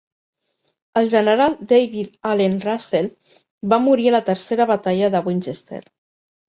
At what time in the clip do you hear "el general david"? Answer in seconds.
1.01-2.17